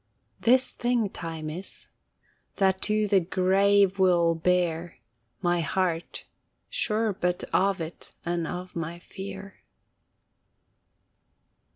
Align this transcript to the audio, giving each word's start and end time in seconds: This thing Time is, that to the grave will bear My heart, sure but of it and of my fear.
This 0.39 0.71
thing 0.71 1.09
Time 1.11 1.47
is, 1.47 1.89
that 2.55 2.81
to 2.81 3.07
the 3.07 3.19
grave 3.19 3.99
will 3.99 4.33
bear 4.33 4.97
My 5.43 5.59
heart, 5.59 6.25
sure 6.71 7.13
but 7.13 7.43
of 7.53 7.79
it 7.79 8.15
and 8.25 8.47
of 8.47 8.75
my 8.75 8.97
fear. 8.97 9.61